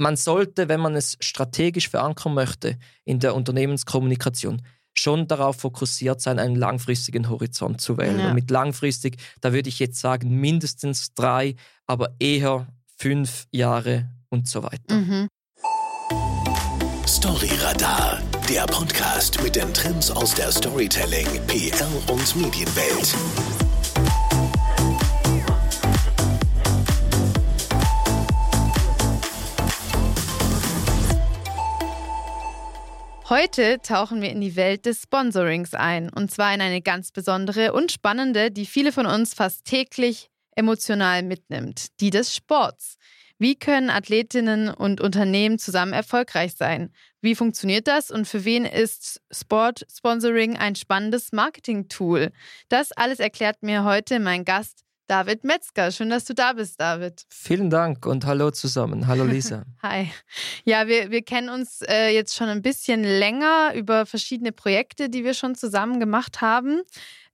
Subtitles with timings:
[0.00, 4.62] man sollte, wenn man es strategisch verankern möchte in der Unternehmenskommunikation,
[4.94, 8.18] schon darauf fokussiert sein, einen langfristigen Horizont zu wählen.
[8.18, 8.28] Ja.
[8.28, 11.54] Und mit langfristig, da würde ich jetzt sagen, mindestens drei,
[11.86, 12.66] aber eher
[12.96, 14.94] fünf Jahre und so weiter.
[14.94, 15.28] Mhm.
[17.06, 23.59] Storyradar, der Podcast mit den Trends aus der Storytelling, PR und Medienwelt.
[33.30, 36.10] Heute tauchen wir in die Welt des Sponsorings ein.
[36.10, 41.22] Und zwar in eine ganz besondere und spannende, die viele von uns fast täglich emotional
[41.22, 42.96] mitnimmt, die des Sports.
[43.38, 46.92] Wie können Athletinnen und Unternehmen zusammen erfolgreich sein?
[47.20, 52.32] Wie funktioniert das und für wen ist Sport-Sponsoring ein spannendes Marketing-Tool?
[52.68, 55.90] Das alles erklärt mir heute mein Gast David Metzger.
[55.90, 57.24] Schön, dass du da bist, David.
[57.30, 59.08] Vielen Dank und hallo zusammen.
[59.08, 59.64] Hallo Lisa.
[59.82, 60.08] Hi.
[60.62, 65.24] Ja, wir, wir kennen uns äh, jetzt schon ein bisschen länger über verschiedene Projekte, die
[65.24, 66.82] wir schon zusammen gemacht haben.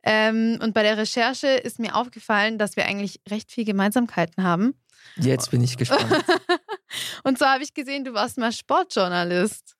[0.02, 4.72] Ähm, und bei der Recherche ist mir aufgefallen, dass wir eigentlich recht viel Gemeinsamkeiten haben.
[5.16, 6.24] Jetzt bin ich gespannt.
[7.24, 9.76] und zwar habe ich gesehen, du warst mal Sportjournalist.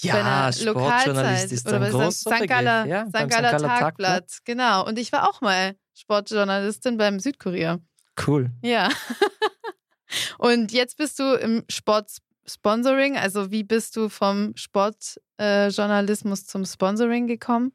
[0.00, 2.48] Ja, Sportjournalist ist ein großer St.
[2.48, 3.28] Galler, ja, St.
[3.28, 3.80] Galler Tagblatt.
[3.80, 4.38] Tagblatt.
[4.46, 4.86] Genau.
[4.86, 7.80] Und ich war auch mal Sportjournalistin beim Südkurier.
[8.26, 8.50] Cool.
[8.62, 8.90] Ja.
[10.38, 13.16] Und jetzt bist du im Sportsponsoring.
[13.16, 17.72] Also wie bist du vom Sportjournalismus äh, zum Sponsoring gekommen?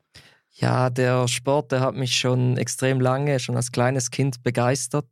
[0.54, 5.08] Ja, der Sport, der hat mich schon extrem lange, schon als kleines Kind begeistert.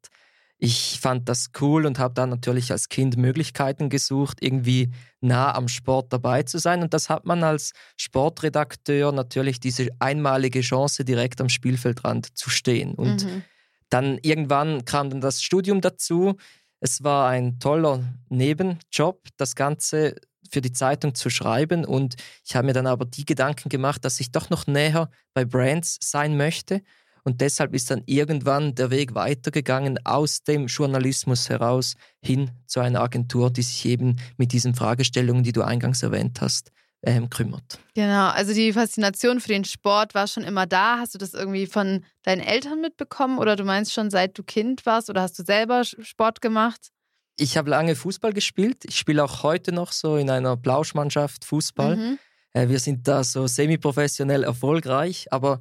[0.62, 5.70] Ich fand das cool und habe dann natürlich als Kind Möglichkeiten gesucht, irgendwie nah am
[5.70, 6.82] Sport dabei zu sein.
[6.82, 12.94] Und das hat man als Sportredakteur natürlich diese einmalige Chance, direkt am Spielfeldrand zu stehen.
[12.94, 13.44] Und mhm.
[13.90, 16.36] dann irgendwann kam dann das Studium dazu.
[16.82, 20.16] Es war ein toller Nebenjob, das Ganze
[20.52, 21.86] für die Zeitung zu schreiben.
[21.86, 25.46] Und ich habe mir dann aber die Gedanken gemacht, dass ich doch noch näher bei
[25.46, 26.82] Brands sein möchte
[27.30, 33.02] und deshalb ist dann irgendwann der Weg weitergegangen aus dem Journalismus heraus hin zu einer
[33.02, 36.72] Agentur, die sich eben mit diesen Fragestellungen, die du eingangs erwähnt hast,
[37.04, 37.78] ähm, kümmert.
[37.94, 40.98] Genau, also die Faszination für den Sport war schon immer da.
[40.98, 44.88] Hast du das irgendwie von deinen Eltern mitbekommen oder du meinst schon seit du Kind
[44.88, 46.90] warst oder hast du selber Sport gemacht?
[47.38, 48.86] Ich habe lange Fußball gespielt.
[48.86, 51.96] Ich spiele auch heute noch so in einer Blauschmannschaft Fußball.
[51.96, 52.20] Mhm.
[52.54, 55.60] Äh, wir sind da so semi-professionell erfolgreich, aber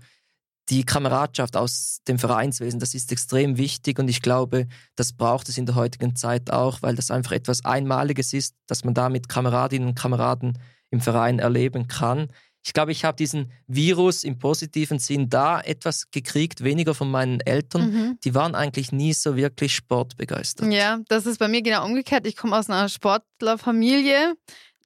[0.71, 5.59] die Kameradschaft aus dem Vereinswesen, das ist extrem wichtig und ich glaube, das braucht es
[5.59, 9.29] in der heutigen Zeit auch, weil das einfach etwas Einmaliges ist, dass man da mit
[9.29, 10.59] Kameradinnen und Kameraden
[10.91, 12.29] im Verein erleben kann.
[12.65, 17.41] Ich glaube, ich habe diesen Virus im positiven Sinn da etwas gekriegt, weniger von meinen
[17.41, 17.91] Eltern.
[17.91, 18.19] Mhm.
[18.25, 20.71] Die waren eigentlich nie so wirklich sportbegeistert.
[20.71, 22.27] Ja, das ist bei mir genau umgekehrt.
[22.27, 24.35] Ich komme aus einer Sportlerfamilie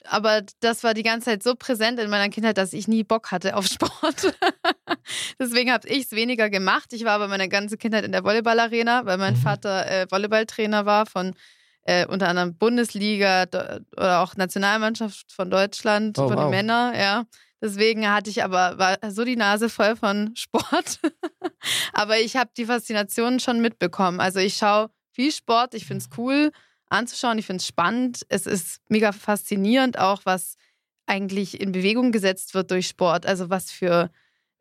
[0.08, 3.30] aber das war die ganze Zeit so präsent in meiner Kindheit, dass ich nie Bock
[3.30, 4.34] hatte auf Sport.
[5.38, 6.92] Deswegen habe ich es weniger gemacht.
[6.92, 9.38] Ich war aber meine ganze Kindheit in der Volleyballarena, weil mein mhm.
[9.38, 11.34] Vater äh, Volleyballtrainer war von
[11.84, 13.44] äh, unter anderem Bundesliga
[13.96, 16.44] oder auch Nationalmannschaft von Deutschland, oh, von wow.
[16.44, 17.24] den Männern, ja.
[17.60, 20.98] Deswegen hatte ich aber war so die Nase voll von Sport.
[21.92, 24.20] aber ich habe die Faszination schon mitbekommen.
[24.20, 26.50] Also ich schaue viel Sport, ich finde es cool
[26.92, 27.38] anzuschauen.
[27.38, 28.25] Ich finde es spannend.
[28.28, 30.56] Es ist mega faszinierend auch, was
[31.06, 33.26] eigentlich in Bewegung gesetzt wird durch Sport.
[33.26, 34.10] Also was für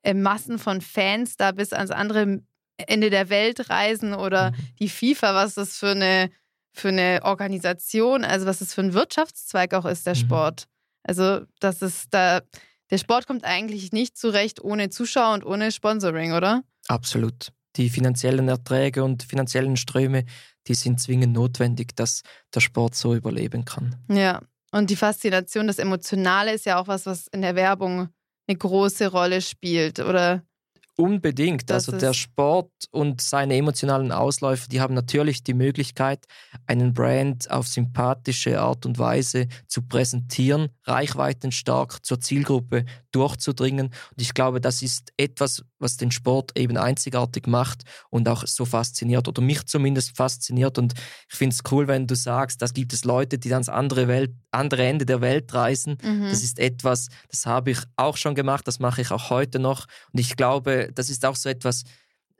[0.03, 2.42] äh, Massen von Fans da bis ans andere
[2.78, 4.56] Ende der Welt reisen oder mhm.
[4.80, 6.31] die FIFA, was das für eine,
[6.74, 10.19] für eine Organisation, also was das für ein Wirtschaftszweig auch ist, der mhm.
[10.19, 10.66] Sport.
[11.03, 12.42] Also das ist da,
[12.90, 16.63] der Sport kommt eigentlich nicht zurecht ohne Zuschauer und ohne Sponsoring, oder?
[16.88, 17.50] Absolut.
[17.78, 20.25] Die finanziellen Erträge und finanziellen Ströme,
[20.68, 22.22] die sind zwingend notwendig, dass
[22.54, 23.96] der Sport so überleben kann.
[24.10, 24.42] Ja,
[24.72, 28.10] und die Faszination, das Emotionale ist ja auch was, was in der Werbung
[28.48, 30.44] eine große Rolle spielt, oder?
[30.98, 31.70] Unbedingt.
[31.70, 36.26] Das also der Sport und seine emotionalen Ausläufer, die haben natürlich die Möglichkeit,
[36.68, 43.88] einen Brand auf sympathische Art und Weise zu präsentieren, reichweitenstark zur Zielgruppe durchzudringen.
[43.88, 48.66] Und ich glaube, das ist etwas, was den Sport eben einzigartig macht und auch so
[48.66, 50.78] fasziniert oder mich zumindest fasziniert.
[50.78, 50.94] Und
[51.30, 54.31] ich finde es cool, wenn du sagst, das gibt es Leute, die ans andere, Welt,
[54.51, 55.98] andere Ende der Welt reisen.
[56.04, 56.30] Mhm.
[56.30, 59.88] Das ist etwas, das habe ich auch schon gemacht, das mache ich auch heute noch.
[60.13, 61.83] Und ich glaube, das ist auch so etwas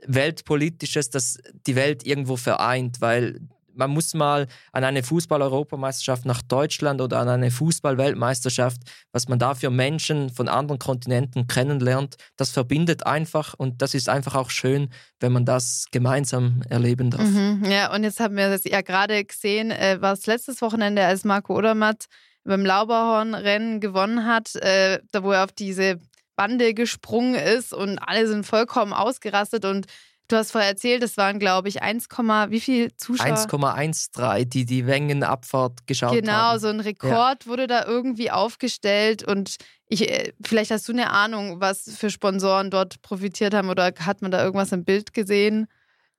[0.05, 3.39] Weltpolitisches, das die Welt irgendwo vereint, weil
[3.73, 8.81] man muss mal an eine Fußball-Europameisterschaft nach Deutschland oder an eine Fußball-Weltmeisterschaft,
[9.12, 14.09] was man da für Menschen von anderen Kontinenten kennenlernt, das verbindet einfach und das ist
[14.09, 14.89] einfach auch schön,
[15.19, 17.21] wenn man das gemeinsam erleben darf.
[17.21, 21.06] Mhm, ja, und jetzt haben wir das ja gerade gesehen, äh, war es letztes Wochenende,
[21.06, 22.06] als Marco Odermatt
[22.44, 26.00] beim Lauberhornrennen gewonnen hat, äh, da wo er auf diese
[26.35, 29.85] Bande gesprungen ist und alle sind vollkommen ausgerastet und
[30.31, 33.27] Du hast vorher erzählt, es waren, glaube ich, 1, wie viel Zuschauer?
[33.27, 36.57] 1,13, die die Wengenabfahrt geschaut genau, haben.
[36.57, 37.51] Genau, so ein Rekord ja.
[37.51, 39.57] wurde da irgendwie aufgestellt und
[39.87, 44.21] ich, äh, vielleicht hast du eine Ahnung, was für Sponsoren dort profitiert haben oder hat
[44.21, 45.67] man da irgendwas im Bild gesehen?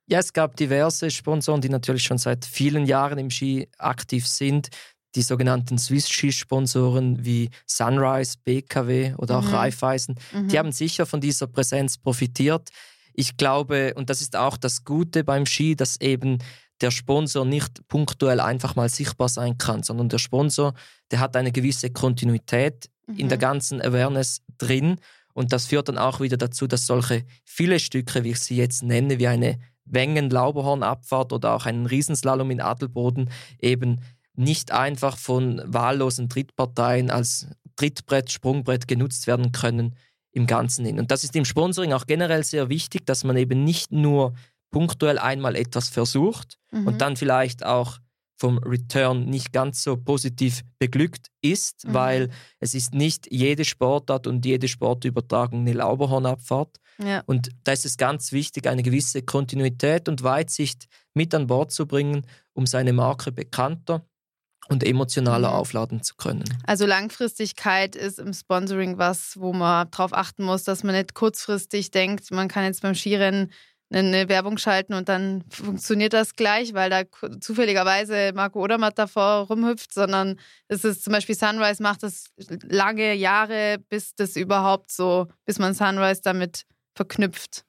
[0.06, 4.68] Ja, es gab diverse Sponsoren, die natürlich schon seit vielen Jahren im Ski aktiv sind.
[5.14, 9.54] Die sogenannten Swiss Ski-Sponsoren wie Sunrise, BKW oder auch mhm.
[9.54, 10.48] Raiffeisen, mhm.
[10.48, 12.68] die haben sicher von dieser Präsenz profitiert.
[13.14, 16.38] Ich glaube, und das ist auch das Gute beim Ski, dass eben
[16.80, 20.74] der Sponsor nicht punktuell einfach mal sichtbar sein kann, sondern der Sponsor,
[21.10, 23.18] der hat eine gewisse Kontinuität mhm.
[23.18, 23.42] in der mhm.
[23.42, 24.96] ganzen Awareness drin.
[25.32, 28.82] Und das führt dann auch wieder dazu, dass solche viele Stücke, wie ich sie jetzt
[28.82, 34.00] nenne, wie eine Wengen-Lauberhorn-Abfahrt oder auch einen Riesenslalom in Adelboden, eben
[34.34, 39.94] nicht einfach von wahllosen Drittparteien als Trittbrett, Sprungbrett genutzt werden können,
[40.32, 40.98] im Ganzen hin.
[40.98, 44.34] Und das ist im Sponsoring auch generell sehr wichtig, dass man eben nicht nur
[44.70, 46.86] punktuell einmal etwas versucht mhm.
[46.86, 47.98] und dann vielleicht auch
[48.38, 51.94] vom Return nicht ganz so positiv beglückt ist, mhm.
[51.94, 56.78] weil es ist nicht jede Sportart und jede Sportübertragung eine Lauberhornabfahrt.
[56.98, 57.22] Ja.
[57.26, 61.86] Und da ist es ganz wichtig, eine gewisse Kontinuität und Weitsicht mit an Bord zu
[61.86, 64.04] bringen, um seine Marke bekannter
[64.68, 65.54] und emotionaler mhm.
[65.54, 66.44] aufladen zu können.
[66.66, 71.90] Also Langfristigkeit ist im Sponsoring was, wo man darauf achten muss, dass man nicht kurzfristig
[71.90, 73.50] denkt, man kann jetzt beim Skirennen
[73.92, 77.02] eine Werbung schalten und dann funktioniert das gleich, weil da
[77.40, 80.38] zufälligerweise Marco Odermatt davor rumhüpft, sondern
[80.68, 82.26] es ist zum Beispiel Sunrise macht das
[82.62, 86.64] lange Jahre, bis das überhaupt so, bis man Sunrise damit
[86.94, 87.64] verknüpft.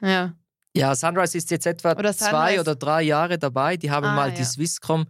[0.00, 0.34] Ja.
[0.74, 3.76] Ja, Sunrise ist jetzt etwa oder zwei oder drei Jahre dabei.
[3.76, 4.36] Die haben ah, mal ja.
[4.36, 5.06] die Swisscom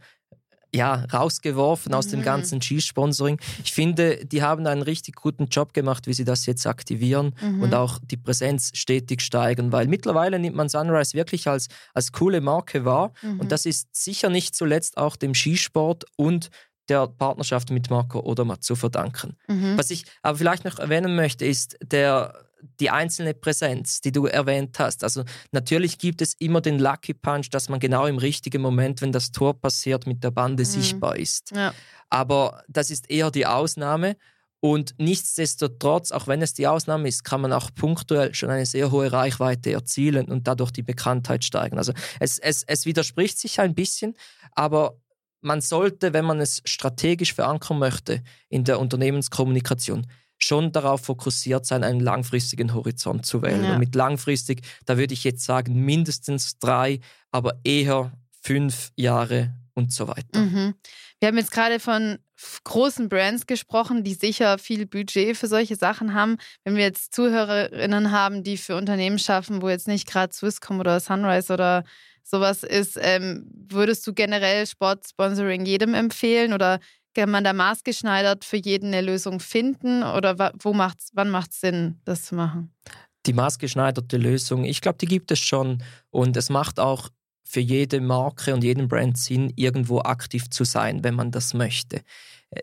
[0.75, 2.25] ja, rausgeworfen aus dem mhm.
[2.25, 3.41] ganzen Skisponsoring.
[3.65, 7.63] Ich finde, die haben einen richtig guten Job gemacht, wie sie das jetzt aktivieren mhm.
[7.63, 12.41] und auch die Präsenz stetig steigern, weil mittlerweile nimmt man Sunrise wirklich als, als coole
[12.41, 13.41] Marke wahr mhm.
[13.41, 16.51] und das ist sicher nicht zuletzt auch dem Skisport und
[16.89, 19.37] der Partnerschaft mit Marco Odermatt zu verdanken.
[19.49, 19.79] Mhm.
[19.79, 22.35] Was ich aber vielleicht noch erwähnen möchte, ist der
[22.81, 25.05] die einzelne Präsenz, die du erwähnt hast.
[25.05, 29.13] Also natürlich gibt es immer den Lucky Punch, dass man genau im richtigen Moment, wenn
[29.13, 30.69] das Tor passiert, mit der Bande mhm.
[30.69, 31.53] sichtbar ist.
[31.53, 31.75] Ja.
[32.09, 34.17] Aber das ist eher die Ausnahme.
[34.61, 38.91] Und nichtsdestotrotz, auch wenn es die Ausnahme ist, kann man auch punktuell schon eine sehr
[38.91, 41.79] hohe Reichweite erzielen und dadurch die Bekanntheit steigern.
[41.79, 44.15] Also es, es, es widerspricht sich ein bisschen,
[44.53, 45.01] aber
[45.41, 50.07] man sollte, wenn man es strategisch verankern möchte in der Unternehmenskommunikation,
[50.43, 53.65] schon darauf fokussiert sein, einen langfristigen Horizont zu wählen.
[53.65, 53.73] Ja.
[53.75, 57.01] Und mit langfristig, da würde ich jetzt sagen, mindestens drei,
[57.31, 60.41] aber eher fünf Jahre und so weiter.
[60.41, 60.75] Mhm.
[61.21, 62.19] Wir haben jetzt gerade von
[62.65, 66.39] großen Brands gesprochen, die sicher viel Budget für solche Sachen haben.
[66.65, 70.99] Wenn wir jetzt Zuhörerinnen haben, die für Unternehmen schaffen, wo jetzt nicht gerade Swisscom oder
[71.01, 71.85] Sunrise oder
[72.23, 76.81] sowas ist, ähm, würdest du generell Sportsponsoring jedem empfehlen oder
[77.15, 81.61] kann man da maßgeschneidert für jeden eine Lösung finden oder wo macht's, wann macht es
[81.61, 82.73] Sinn, das zu machen?
[83.27, 87.11] Die maßgeschneiderte Lösung, ich glaube, die gibt es schon und es macht auch
[87.45, 92.03] für jede Marke und jeden Brand Sinn, irgendwo aktiv zu sein, wenn man das möchte.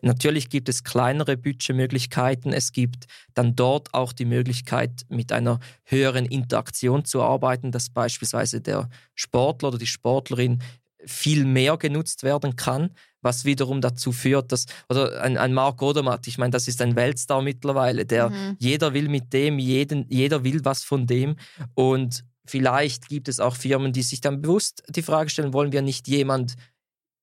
[0.01, 2.53] Natürlich gibt es kleinere Budgetmöglichkeiten.
[2.53, 8.61] Es gibt dann dort auch die Möglichkeit, mit einer höheren Interaktion zu arbeiten, dass beispielsweise
[8.61, 10.61] der Sportler oder die Sportlerin
[11.05, 16.27] viel mehr genutzt werden kann, was wiederum dazu führt, dass, oder ein, ein Mark Odermatt,
[16.27, 18.55] ich meine, das ist ein Weltstar mittlerweile, der mhm.
[18.59, 21.35] jeder will mit dem, jeden, jeder will was von dem
[21.73, 25.81] und vielleicht gibt es auch Firmen, die sich dann bewusst die Frage stellen, wollen wir
[25.81, 26.55] nicht jemand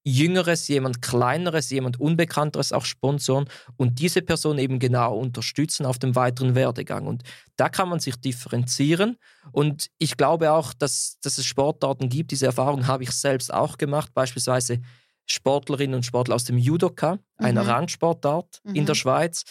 [0.06, 3.46] Jüngeres, jemand Kleineres, jemand Unbekannteres auch sponsoren
[3.78, 7.06] und diese Person eben genau unterstützen auf dem weiteren Werdegang.
[7.06, 7.22] Und
[7.56, 9.16] da kann man sich differenzieren.
[9.50, 13.78] Und ich glaube auch, dass, dass es Sportarten gibt, diese Erfahrung habe ich selbst auch
[13.78, 14.82] gemacht, beispielsweise
[15.26, 17.70] Sportlerinnen und Sportler aus dem Judoka, einer mhm.
[17.70, 18.74] Randsportart mhm.
[18.74, 19.44] in der Schweiz,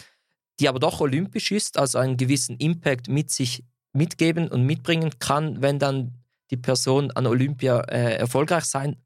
[0.60, 5.62] die aber doch olympisch ist, also einen gewissen Impact mit sich mitgeben und mitbringen kann,
[5.62, 6.14] wenn dann
[6.50, 8.96] die Person an Olympia äh, erfolgreich sein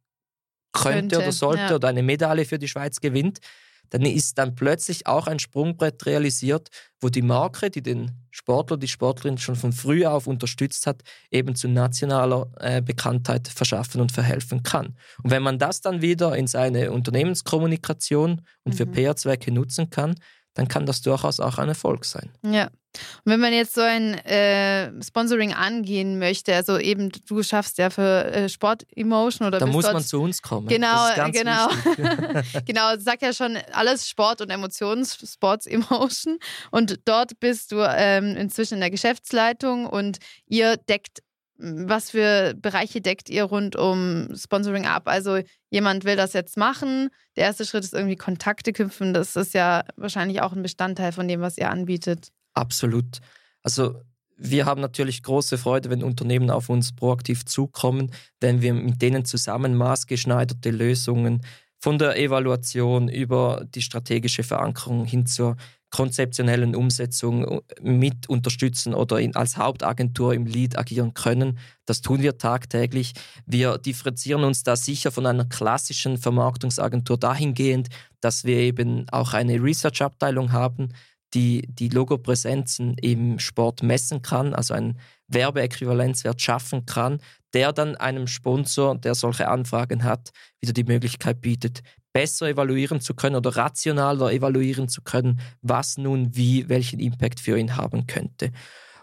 [0.72, 1.74] könnte, könnte oder sollte ja.
[1.74, 3.38] oder eine Medaille für die Schweiz gewinnt.
[3.90, 6.68] Dann ist dann plötzlich auch ein Sprungbrett realisiert,
[7.00, 11.54] wo die Marke, die den Sportler, die Sportlerin schon von früh auf unterstützt hat, eben
[11.54, 14.96] zu nationaler äh, Bekanntheit verschaffen und verhelfen kann.
[15.22, 18.76] Und wenn man das dann wieder in seine Unternehmenskommunikation und mhm.
[18.76, 20.14] für PR-Zwecke nutzen kann,
[20.58, 22.32] dann kann das durchaus auch ein Erfolg sein.
[22.42, 22.64] Ja.
[22.64, 27.90] Und wenn man jetzt so ein äh, Sponsoring angehen möchte, also eben du schaffst ja
[27.90, 30.66] für äh, Sport Emotion oder dann muss man zu uns kommen.
[30.66, 31.68] Genau, genau,
[32.66, 32.96] genau.
[32.98, 36.38] Sagt ja schon alles Sport und Emotions, Sports Emotion.
[36.72, 41.20] Und dort bist du ähm, inzwischen in der Geschäftsleitung und ihr deckt
[41.58, 45.02] was für Bereiche deckt ihr rund um Sponsoring ab?
[45.06, 47.10] Also jemand will das jetzt machen.
[47.36, 49.12] Der erste Schritt ist irgendwie Kontakte knüpfen.
[49.12, 52.28] Das ist ja wahrscheinlich auch ein Bestandteil von dem, was ihr anbietet.
[52.54, 53.18] Absolut.
[53.62, 54.00] Also
[54.36, 59.24] wir haben natürlich große Freude, wenn Unternehmen auf uns proaktiv zukommen, wenn wir mit denen
[59.24, 61.42] zusammen maßgeschneiderte Lösungen
[61.80, 65.56] von der Evaluation über die strategische Verankerung hin zur
[65.90, 71.58] konzeptionellen Umsetzung äh, mit unterstützen oder in, als Hauptagentur im Lead agieren können.
[71.86, 73.12] Das tun wir tagtäglich.
[73.46, 77.88] Wir differenzieren uns da sicher von einer klassischen Vermarktungsagentur dahingehend,
[78.20, 80.90] dass wir eben auch eine Research-Abteilung haben,
[81.34, 87.20] die die Logopräsenzen im Sport messen kann, also einen Werbeäquivalenzwert schaffen kann,
[87.52, 90.30] der dann einem Sponsor, der solche Anfragen hat,
[90.60, 91.82] wieder die Möglichkeit bietet,
[92.18, 97.56] besser evaluieren zu können oder rationaler evaluieren zu können, was nun wie welchen Impact für
[97.56, 98.50] ihn haben könnte.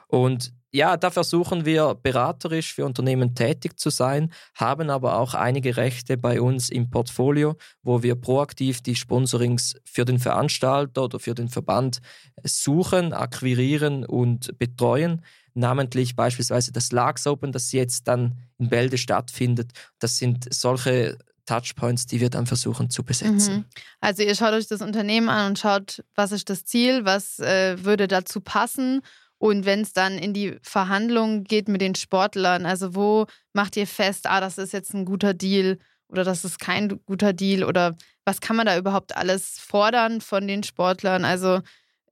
[0.10, 5.77] Und ja, da versuchen wir beraterisch für Unternehmen tätig zu sein, haben aber auch einige
[5.77, 11.36] Rechte bei uns im Portfolio, wo wir proaktiv die Sponsorings für den Veranstalter oder für
[11.36, 12.00] den Verband
[12.43, 15.22] suchen, akquirieren und betreuen.
[15.53, 19.72] Namentlich beispielsweise das Lags Open, das jetzt dann in Bälde stattfindet.
[20.00, 23.56] Das sind solche Touchpoints, die wir dann versuchen zu besetzen.
[23.56, 23.66] Mhm.
[24.00, 27.84] Also ihr schaut euch das Unternehmen an und schaut, was ist das Ziel, was äh,
[27.84, 29.02] würde dazu passen
[29.38, 33.88] und wenn es dann in die Verhandlungen geht mit den Sportlern, also wo macht ihr
[33.88, 37.96] fest, ah, das ist jetzt ein guter Deal oder das ist kein guter Deal oder
[38.24, 41.25] was kann man da überhaupt alles fordern von den Sportlern?
[41.25, 41.62] Also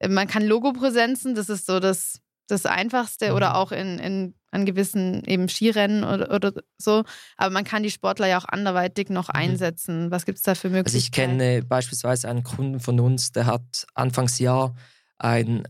[0.00, 3.36] äh, man kann Logopräsenzen, das ist so das, das Einfachste mhm.
[3.36, 7.02] oder auch in, in an gewissen eben Skirennen oder, oder so.
[7.36, 9.34] Aber man kann die Sportler ja auch anderweitig noch mhm.
[9.34, 10.10] einsetzen.
[10.10, 11.32] Was gibt es da für Möglichkeiten?
[11.32, 14.74] Also ich kenne beispielsweise einen Kunden von uns, der hat Anfangsjahr
[15.18, 15.66] ein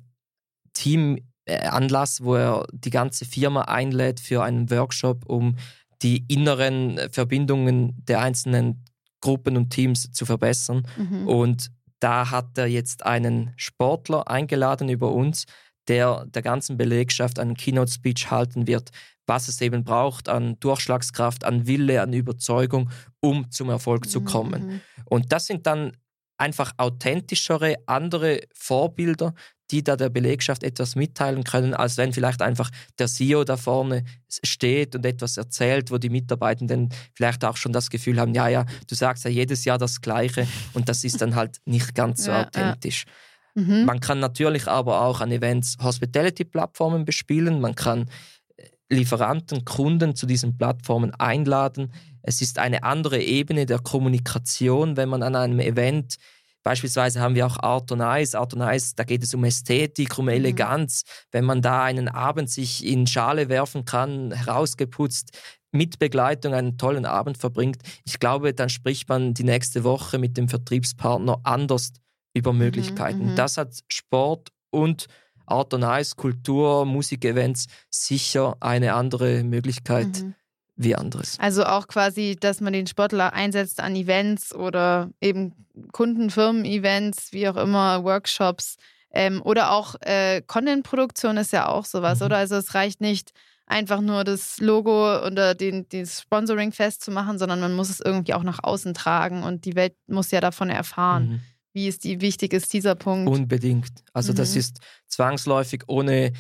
[0.75, 5.57] Teamanlass, wo er die ganze Firma einlädt für einen Workshop, um
[6.03, 8.85] die inneren Verbindungen der einzelnen
[9.21, 10.87] Gruppen und Teams zu verbessern.
[10.99, 11.27] Mhm.
[11.27, 15.47] Und da hat er jetzt einen Sportler eingeladen über uns,
[15.89, 18.91] der der ganzen Belegschaft einen Keynote-Speech halten wird,
[19.27, 24.67] was es eben braucht an Durchschlagskraft, an Wille, an Überzeugung, um zum Erfolg zu kommen.
[24.67, 24.81] Mhm.
[25.07, 25.97] Und das sind dann
[26.37, 29.35] einfach authentischere, andere Vorbilder,
[29.71, 34.05] die da der Belegschaft etwas mitteilen können, als wenn vielleicht einfach der CEO da vorne
[34.29, 38.67] steht und etwas erzählt, wo die Mitarbeitenden vielleicht auch schon das Gefühl haben, ja, ja,
[38.89, 42.31] du sagst ja jedes Jahr das Gleiche und das ist dann halt nicht ganz so
[42.31, 43.05] ja, authentisch.
[43.07, 43.13] Ja.
[43.55, 43.85] Mhm.
[43.85, 47.61] Man kann natürlich aber auch an Events Hospitality-Plattformen bespielen.
[47.61, 48.09] Man kann
[48.57, 51.93] äh, Lieferanten, Kunden zu diesen Plattformen einladen.
[52.23, 56.17] Es ist eine andere Ebene der Kommunikation, wenn man an einem Event
[56.65, 58.37] Beispielsweise haben wir auch Art on Ice.
[58.37, 60.31] Art on Ice, da geht es um Ästhetik, um mhm.
[60.31, 61.05] Eleganz.
[61.05, 61.29] Mhm.
[61.31, 65.39] Wenn man da einen Abend sich in Schale werfen kann, herausgeputzt,
[65.73, 70.39] mit Begleitung einen tollen Abend verbringt, ich glaube, dann spricht man die nächste Woche mit
[70.39, 71.93] dem Vertriebspartner anders
[72.35, 73.31] über mhm, Möglichkeiten.
[73.31, 75.07] Mhm, das hat Sport und
[75.47, 80.35] Art und Eis, Kultur, Musikevents sicher eine andere Möglichkeit mhm.
[80.77, 81.39] wie anderes.
[81.39, 85.53] Also auch quasi, dass man den Sportler einsetzt an Events oder eben
[85.93, 88.77] Kundenfirmen-Events, wie auch immer, Workshops
[89.11, 92.27] ähm, oder auch äh, Content-Produktion ist ja auch sowas, mhm.
[92.27, 92.37] oder?
[92.39, 93.33] Also es reicht nicht
[93.67, 98.43] einfach nur das Logo oder den, das Sponsoring festzumachen, sondern man muss es irgendwie auch
[98.43, 101.29] nach außen tragen und die Welt muss ja davon erfahren.
[101.29, 101.41] Mhm
[101.75, 103.29] wie ist die, wichtig ist dieser Punkt?
[103.29, 103.93] Unbedingt.
[104.13, 104.37] Also mhm.
[104.37, 104.79] das ist
[105.09, 106.33] zwangsläufig ohne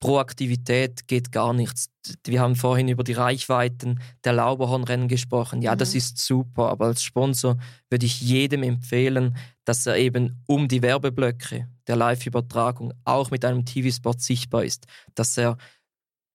[0.00, 1.90] Proaktivität geht gar nichts.
[2.26, 5.60] Wir haben vorhin über die Reichweiten der Lauberhornrennen gesprochen.
[5.60, 5.78] Ja, mhm.
[5.78, 7.58] das ist super, aber als Sponsor
[7.90, 13.66] würde ich jedem empfehlen, dass er eben um die Werbeblöcke der Live-Übertragung auch mit einem
[13.66, 15.58] TV-Spot sichtbar ist, dass er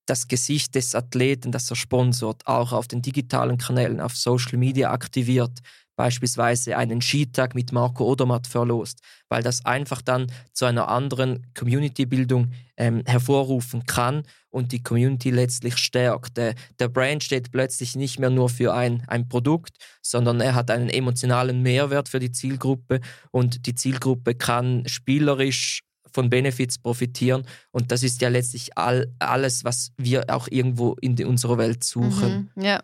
[0.05, 4.91] das Gesicht des Athleten, das er sponsort, auch auf den digitalen Kanälen, auf Social Media
[4.91, 5.59] aktiviert,
[5.95, 8.99] beispielsweise einen Skitag mit Marco Odermatt verlost,
[9.29, 15.77] weil das einfach dann zu einer anderen Community-Bildung ähm, hervorrufen kann und die Community letztlich
[15.77, 16.37] stärkt.
[16.37, 20.71] Der, der Brand steht plötzlich nicht mehr nur für ein, ein Produkt, sondern er hat
[20.71, 22.99] einen emotionalen Mehrwert für die Zielgruppe
[23.31, 25.81] und die Zielgruppe kann spielerisch
[26.15, 27.43] von Benefits profitieren.
[27.71, 32.49] Und das ist ja letztlich all, alles, was wir auch irgendwo in unserer Welt suchen.
[32.55, 32.81] Mhm, ja.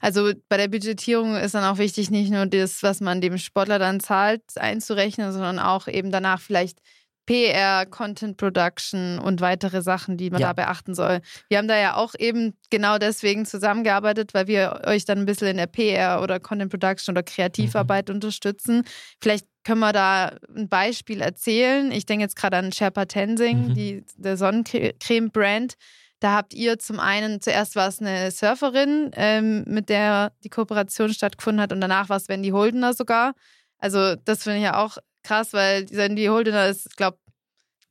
[0.00, 3.78] Also bei der Budgetierung ist dann auch wichtig, nicht nur das, was man dem Sportler
[3.78, 6.78] dann zahlt, einzurechnen, sondern auch eben danach vielleicht
[7.26, 10.48] PR, Content Production und weitere Sachen, die man ja.
[10.48, 11.20] da beachten soll.
[11.48, 15.48] Wir haben da ja auch eben genau deswegen zusammengearbeitet, weil wir euch dann ein bisschen
[15.48, 18.16] in der PR oder Content Production oder Kreativarbeit mhm.
[18.16, 18.84] unterstützen.
[19.20, 21.92] Vielleicht können wir da ein Beispiel erzählen.
[21.92, 23.74] Ich denke jetzt gerade an Sherpa Tenzing, mhm.
[23.74, 25.74] die, der Sonnencreme-Brand.
[26.22, 31.12] Da habt ihr zum einen, zuerst war es eine Surferin, ähm, mit der die Kooperation
[31.12, 33.34] stattgefunden hat und danach war es Wendy Holdener sogar.
[33.78, 37.18] Also das finde ich ja auch krass, weil Wendy Holdener ist, glaube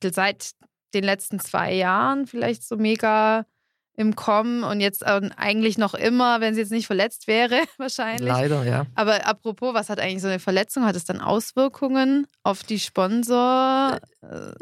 [0.02, 0.52] ich, seit
[0.94, 3.44] den letzten zwei Jahren vielleicht so mega
[3.94, 8.26] im Kommen und jetzt eigentlich noch immer, wenn sie jetzt nicht verletzt wäre, wahrscheinlich.
[8.26, 8.86] Leider, ja.
[8.94, 10.84] Aber apropos, was hat eigentlich so eine Verletzung?
[10.84, 13.98] Hat es dann Auswirkungen auf die Sponsor?
[14.22, 14.52] Äh,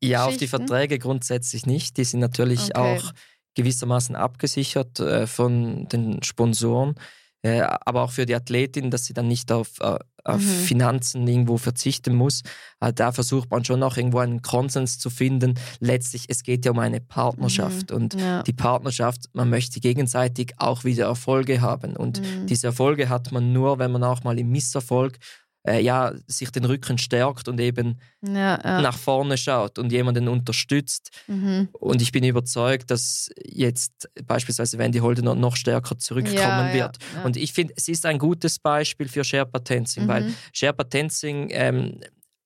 [0.00, 1.96] ja, auf die Verträge grundsätzlich nicht.
[1.96, 2.98] Die sind natürlich okay.
[2.98, 3.12] auch
[3.54, 6.96] gewissermaßen abgesichert äh, von den Sponsoren.
[7.42, 10.46] Äh, aber auch für die Athletin, dass sie dann nicht auf, äh, auf mhm.
[10.46, 12.42] Finanzen irgendwo verzichten muss.
[12.80, 15.54] Äh, da versucht man schon noch irgendwo einen Konsens zu finden.
[15.80, 17.96] Letztlich, es geht ja um eine Partnerschaft mhm.
[17.96, 18.44] und ja.
[18.44, 22.46] die Partnerschaft, man möchte gegenseitig auch wieder Erfolge haben und mhm.
[22.46, 25.18] diese Erfolge hat man nur, wenn man auch mal im Misserfolg
[25.66, 28.80] äh, ja, sich den Rücken stärkt und eben ja, ja.
[28.80, 31.10] nach vorne schaut und jemanden unterstützt.
[31.28, 31.68] Mhm.
[31.72, 36.98] Und ich bin überzeugt, dass jetzt beispielsweise Wendy Holdener noch stärker zurückkommen ja, wird.
[37.24, 40.08] Und ich finde, es ist ein gutes Beispiel für Sherpa Tenzing, mhm.
[40.08, 42.00] weil Sherpa Tenzing ähm,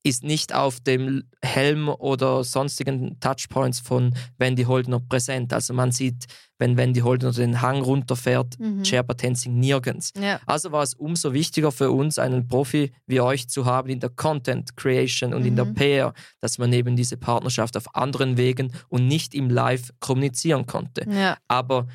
[0.07, 5.51] ist nicht auf dem Helm oder sonstigen Touchpoints von Wendy Holdner präsent.
[5.51, 6.25] Also man sieht,
[6.59, 8.85] wenn Wendy Holdner den Hang runterfährt, mhm.
[8.85, 10.13] Sherpa Tenzing nirgends.
[10.19, 10.39] Ja.
[10.45, 14.09] Also war es umso wichtiger für uns, einen Profi wie euch zu haben in der
[14.09, 15.47] Content Creation und mhm.
[15.47, 15.75] in der mhm.
[15.75, 21.05] PR, dass man eben diese Partnerschaft auf anderen Wegen und nicht im Live kommunizieren konnte.
[21.09, 21.37] Ja.
[21.47, 21.87] Aber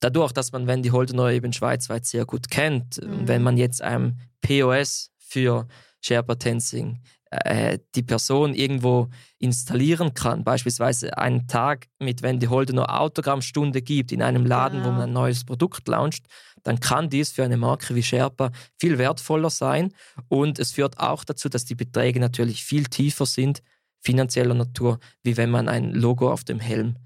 [0.00, 3.28] dadurch, dass man Wendy Holdner eben schweizweit sehr gut kennt, mhm.
[3.28, 5.68] wenn man jetzt einem POS für
[6.00, 13.82] Sherpa Tenzing äh, die Person irgendwo installieren kann, beispielsweise einen Tag mit Wendy Holdener Autogrammstunde
[13.82, 14.90] gibt in einem Laden, genau.
[14.90, 16.26] wo man ein neues Produkt launcht,
[16.64, 19.94] dann kann dies für eine Marke wie Sherpa viel wertvoller sein
[20.28, 23.62] und es führt auch dazu, dass die Beträge natürlich viel tiefer sind,
[24.00, 26.96] finanzieller Natur, wie wenn man ein Logo auf dem Helm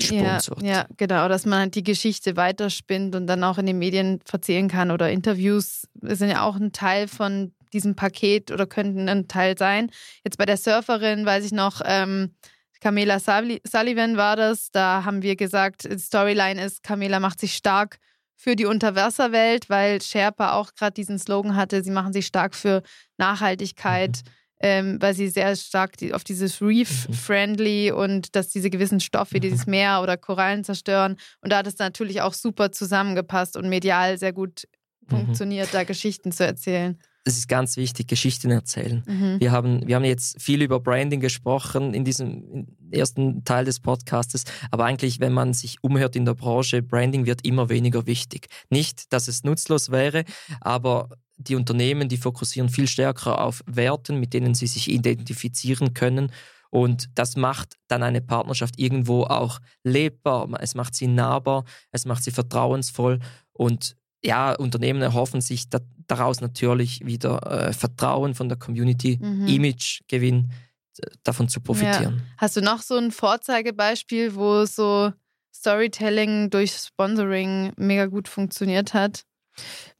[0.00, 0.62] sponsort.
[0.62, 4.20] Ja, ja, genau, dass man halt die Geschichte weiterspinnt und dann auch in den Medien
[4.24, 9.28] verzählen kann oder Interviews sind ja auch ein Teil von diesem Paket oder könnten ein
[9.28, 9.90] Teil sein.
[10.24, 12.34] Jetzt bei der Surferin weiß ich noch, ähm,
[12.80, 14.70] Camila Sullivan war das.
[14.70, 17.98] Da haben wir gesagt, Storyline ist, Camila macht sich stark
[18.36, 22.82] für die Unterwasserwelt, weil Sherpa auch gerade diesen Slogan hatte, sie machen sich stark für
[23.16, 24.22] Nachhaltigkeit.
[24.24, 24.30] Mhm.
[24.60, 29.70] Ähm, weil sie sehr stark auf dieses Reef-friendly und dass diese gewissen Stoffe, dieses mhm.
[29.70, 31.16] Meer oder Korallen zerstören.
[31.42, 34.64] Und da hat es natürlich auch super zusammengepasst und medial sehr gut
[35.02, 35.10] mhm.
[35.10, 36.98] funktioniert, da Geschichten zu erzählen
[37.28, 39.04] es ist ganz wichtig, Geschichten erzählen.
[39.06, 39.38] Mhm.
[39.38, 44.44] Wir, haben, wir haben jetzt viel über Branding gesprochen in diesem ersten Teil des Podcastes,
[44.70, 48.48] aber eigentlich, wenn man sich umhört in der Branche, Branding wird immer weniger wichtig.
[48.70, 50.24] Nicht, dass es nutzlos wäre,
[50.60, 56.32] aber die Unternehmen, die fokussieren viel stärker auf Werten, mit denen sie sich identifizieren können.
[56.70, 60.48] Und das macht dann eine Partnerschaft irgendwo auch lebbar.
[60.60, 63.20] Es macht sie nahbar, es macht sie vertrauensvoll
[63.52, 65.68] und ja, Unternehmen erhoffen sich
[66.08, 69.46] daraus natürlich wieder äh, Vertrauen von der Community, mhm.
[69.46, 70.50] Imagegewinn,
[71.22, 72.16] davon zu profitieren.
[72.16, 72.34] Ja.
[72.38, 75.12] Hast du noch so ein Vorzeigebeispiel, wo so
[75.54, 79.24] Storytelling durch Sponsoring mega gut funktioniert hat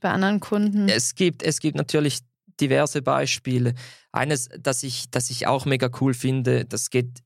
[0.01, 0.89] bei anderen Kunden?
[0.89, 2.21] Es gibt, es gibt natürlich
[2.61, 3.75] diverse Beispiele.
[4.13, 7.23] Eines, das ich, das ich auch mega cool finde, das geht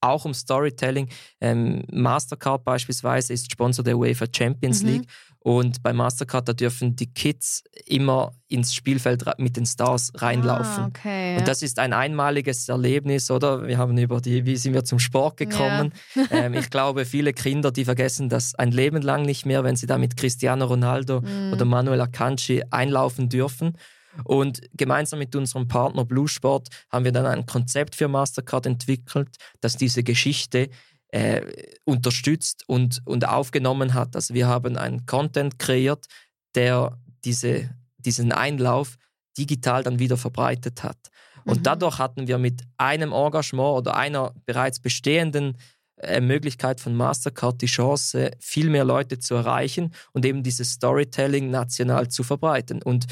[0.00, 1.08] auch um Storytelling.
[1.40, 4.88] Ähm, Mastercard beispielsweise ist Sponsor der UEFA Champions mhm.
[4.88, 5.08] League
[5.48, 10.82] und bei Mastercard, da dürfen die Kids immer ins Spielfeld mit den Stars reinlaufen.
[10.84, 11.38] Ah, okay, ja.
[11.38, 13.66] Und das ist ein einmaliges Erlebnis, oder?
[13.66, 15.94] Wir haben über die, wie sind wir zum Sport gekommen.
[16.14, 16.24] Ja.
[16.32, 19.86] ähm, ich glaube, viele Kinder, die vergessen das ein Leben lang nicht mehr, wenn sie
[19.86, 21.54] da mit Cristiano Ronaldo mm.
[21.54, 23.78] oder Manuel Akanji einlaufen dürfen.
[24.24, 29.30] Und gemeinsam mit unserem Partner Blue Sport haben wir dann ein Konzept für Mastercard entwickelt,
[29.62, 30.68] das diese Geschichte
[31.08, 31.42] äh,
[31.84, 34.14] unterstützt und, und aufgenommen hat.
[34.14, 36.06] Also wir haben einen Content kreiert,
[36.54, 38.96] der diese diesen Einlauf
[39.36, 40.98] digital dann wieder verbreitet hat.
[41.44, 41.62] Und mhm.
[41.62, 45.56] dadurch hatten wir mit einem Engagement oder einer bereits bestehenden
[45.96, 51.50] äh, Möglichkeit von Mastercard die Chance, viel mehr Leute zu erreichen und eben dieses Storytelling
[51.50, 52.82] national zu verbreiten.
[52.82, 53.06] Und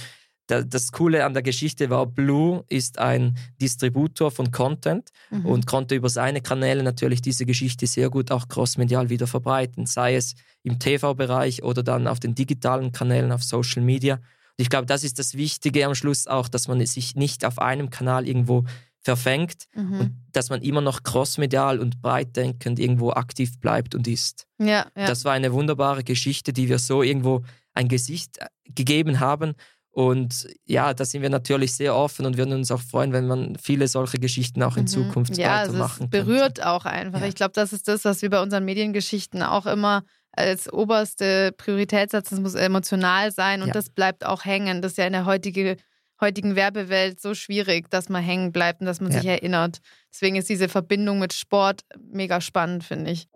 [0.47, 5.47] das Coole an der Geschichte war, Blue ist ein Distributor von Content mhm.
[5.47, 10.15] und konnte über seine Kanäle natürlich diese Geschichte sehr gut auch crossmedial wieder verbreiten, sei
[10.15, 14.15] es im TV-Bereich oder dann auf den digitalen Kanälen, auf Social Media.
[14.15, 17.59] Und ich glaube, das ist das Wichtige am Schluss auch, dass man sich nicht auf
[17.59, 18.65] einem Kanal irgendwo
[19.07, 20.01] verfängt mhm.
[20.01, 24.47] und dass man immer noch crossmedial und breitdenkend irgendwo aktiv bleibt und ist.
[24.59, 25.07] Ja, ja.
[25.07, 29.55] Das war eine wunderbare Geschichte, die wir so irgendwo ein Gesicht äh, gegeben haben.
[29.97, 33.57] Und ja, da sind wir natürlich sehr offen und würden uns auch freuen, wenn man
[33.57, 34.89] viele solche Geschichten auch in mhm.
[34.89, 36.11] Zukunft ja, weitermachen kann.
[36.13, 36.69] Ja, es berührt könnte.
[36.69, 37.21] auch einfach.
[37.23, 37.27] Ja.
[37.27, 42.11] Ich glaube, das ist das, was wir bei unseren Mediengeschichten auch immer als oberste Priorität
[42.11, 42.35] setzen.
[42.35, 43.73] Es muss emotional sein und ja.
[43.73, 44.83] das bleibt auch hängen.
[44.83, 45.77] Das ist ja in der heutigen
[46.21, 49.21] heutigen Werbewelt so schwierig, dass man hängen bleibt und dass man ja.
[49.21, 49.79] sich erinnert.
[50.13, 53.29] Deswegen ist diese Verbindung mit Sport mega spannend, finde ich.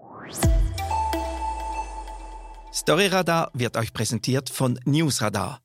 [2.71, 5.61] Storyradar wird euch präsentiert von Newsradar,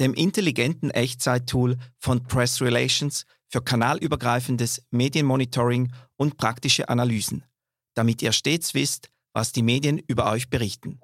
[0.00, 7.44] dem intelligenten Echtzeit-Tool von Press Relations für kanalübergreifendes Medienmonitoring und praktische Analysen,
[7.94, 11.00] damit ihr stets wisst, was die Medien über euch berichten.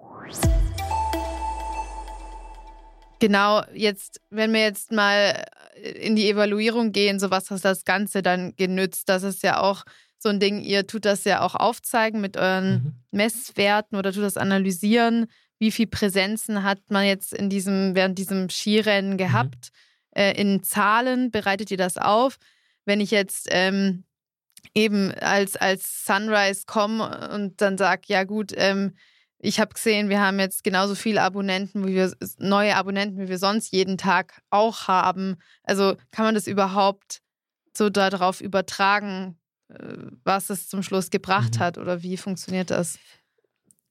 [3.21, 5.45] Genau, jetzt, wenn wir jetzt mal
[5.83, 9.09] in die Evaluierung gehen, so was hat das Ganze dann genützt?
[9.09, 9.85] Das ist ja auch
[10.19, 12.93] so ein Ding, ihr tut das ja auch aufzeigen mit euren mhm.
[13.13, 15.27] Messwerten oder tut das analysieren.
[15.59, 19.19] Wie viel Präsenzen hat man jetzt in diesem, während diesem Skirennen mhm.
[19.19, 19.71] gehabt?
[20.15, 20.21] Mhm.
[20.21, 22.37] Äh, in Zahlen bereitet ihr das auf?
[22.85, 24.05] Wenn ich jetzt ähm,
[24.75, 28.95] eben als, als Sunrise komme und dann sage, ja gut, ähm,
[29.39, 33.39] ich habe gesehen, wir haben jetzt genauso viele Abonnenten, wie wir neue Abonnenten, wie wir
[33.39, 35.37] sonst jeden Tag auch haben.
[35.63, 37.21] Also kann man das überhaupt
[37.77, 39.39] so darauf übertragen,
[39.69, 41.59] äh, was es zum Schluss gebracht mhm.
[41.59, 42.99] hat oder wie funktioniert das?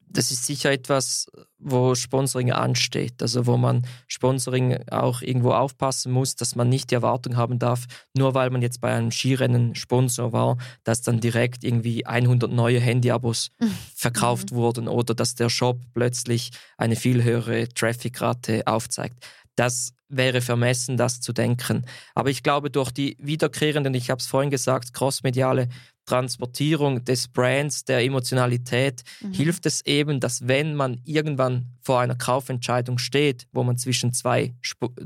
[0.08, 1.26] Das ist sicher etwas,
[1.58, 3.20] wo Sponsoring ansteht.
[3.20, 7.86] Also wo man Sponsoring auch irgendwo aufpassen muss, dass man nicht die Erwartung haben darf,
[8.16, 12.80] nur weil man jetzt bei einem Skirennen Sponsor war, dass dann direkt irgendwie 100 neue
[12.80, 13.50] Handyabos
[13.94, 14.56] verkauft mhm.
[14.56, 19.24] wurden oder dass der Shop plötzlich eine viel höhere Traffic-Rate aufzeigt.
[19.56, 21.84] Das wäre vermessen, das zu denken.
[22.14, 25.68] Aber ich glaube, durch die wiederkehrenden, ich habe es vorhin gesagt, crossmediale
[26.06, 29.32] Transportierung des Brands, der Emotionalität, mhm.
[29.32, 34.54] hilft es eben, dass wenn man irgendwann vor einer Kaufentscheidung steht, wo man zwischen zwei,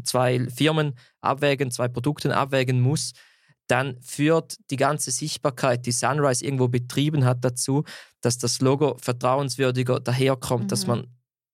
[0.03, 3.13] zwei Firmen abwägen, zwei Produkten abwägen muss,
[3.69, 7.85] dann führt die ganze Sichtbarkeit, die Sunrise irgendwo betrieben hat, dazu,
[8.21, 10.69] dass das Logo vertrauenswürdiger daherkommt, mhm.
[10.69, 11.07] dass man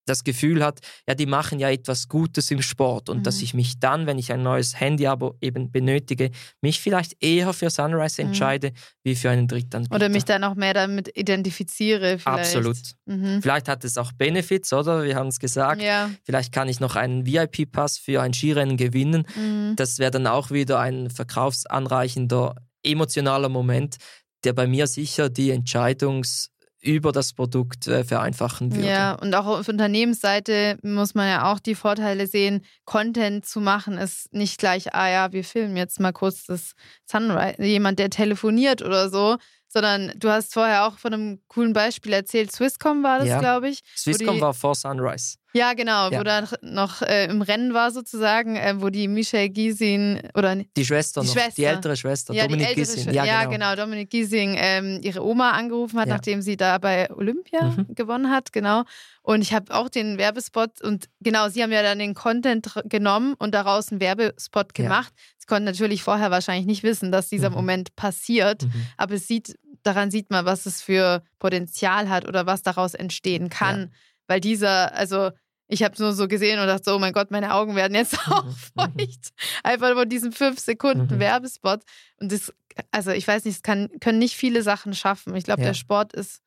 [0.05, 3.23] das Gefühl hat, ja, die machen ja etwas Gutes im Sport und mhm.
[3.23, 7.69] dass ich mich dann, wenn ich ein neues Handy-Abo eben benötige, mich vielleicht eher für
[7.69, 8.29] Sunrise mhm.
[8.29, 8.71] entscheide,
[9.03, 9.95] wie für einen Drittanbieter.
[9.95, 12.19] Oder mich dann auch mehr damit identifiziere.
[12.19, 12.55] Vielleicht.
[12.55, 12.77] Absolut.
[13.05, 13.41] Mhm.
[13.41, 15.03] Vielleicht hat es auch Benefits, oder?
[15.03, 15.81] Wir haben es gesagt.
[15.81, 16.09] Ja.
[16.23, 19.27] Vielleicht kann ich noch einen VIP-Pass für ein Skirennen gewinnen.
[19.35, 19.75] Mhm.
[19.75, 23.97] Das wäre dann auch wieder ein verkaufsanreichender emotionaler Moment,
[24.43, 26.49] der bei mir sicher die Entscheidungs-
[26.85, 28.87] über das Produkt äh, vereinfachen würde.
[28.87, 33.97] Ja, und auch auf Unternehmensseite muss man ja auch die Vorteile sehen, Content zu machen
[33.97, 36.73] ist nicht gleich, ah ja, wir filmen jetzt mal kurz das
[37.09, 42.13] Sunrise, jemand, der telefoniert oder so, sondern du hast vorher auch von einem coolen Beispiel
[42.13, 42.51] erzählt.
[42.51, 43.39] Swisscom war das, ja.
[43.39, 43.81] glaube ich.
[43.97, 45.37] Swisscom war vor Sunrise.
[45.55, 46.19] Ja, genau, ja.
[46.19, 50.85] wo da noch äh, im Rennen war sozusagen, äh, wo die Michelle Giesing oder die
[50.85, 51.53] Schwester die noch, Schwester.
[51.55, 53.13] die ältere Schwester, ja, Dominik Giesing.
[53.13, 53.51] Ja, ja genau.
[53.51, 53.75] genau.
[53.77, 57.95] Dominik Giesing ähm, ihre Oma angerufen hat, nachdem sie da bei Olympia mhm.
[57.95, 58.83] gewonnen hat, genau.
[59.21, 63.33] Und ich habe auch den Werbespot und genau, sie haben ja dann den Content genommen
[63.39, 65.13] und daraus einen Werbespot gemacht.
[65.37, 67.55] Sie konnten natürlich vorher wahrscheinlich nicht wissen, dass dieser mhm.
[67.55, 68.87] Moment passiert, mhm.
[68.97, 73.49] aber es sieht daran sieht man, was es für Potenzial hat oder was daraus entstehen
[73.49, 73.81] kann.
[73.81, 73.87] Ja.
[74.27, 75.29] Weil dieser, also
[75.67, 78.19] ich habe es nur so gesehen und dachte, oh mein Gott, meine Augen werden jetzt
[78.27, 78.97] auch mhm.
[78.97, 79.29] feucht.
[79.63, 81.19] Einfach von diesem fünf Sekunden mhm.
[81.19, 81.81] Werbespot.
[82.19, 82.53] Und das,
[82.91, 85.35] also ich weiß nicht, es kann, können nicht viele Sachen schaffen.
[85.35, 85.67] Ich glaube, ja.
[85.67, 86.41] der Sport ist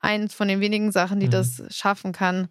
[0.00, 1.32] eins von den wenigen Sachen, die mhm.
[1.32, 2.48] das schaffen kann.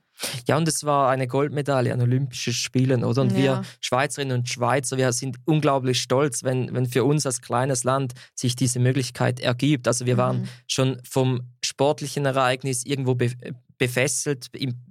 [0.48, 3.22] Ja, und es war eine Goldmedaille an Olympischen Spielen, oder?
[3.22, 3.38] Und ja.
[3.38, 8.14] wir Schweizerinnen und Schweizer, wir sind unglaublich stolz, wenn, wenn für uns als kleines Land
[8.36, 9.88] sich diese Möglichkeit ergibt.
[9.88, 10.50] Also wir waren mhm.
[10.68, 13.32] schon vom sportlichen Ereignis irgendwo be
[13.84, 14.48] befesselt,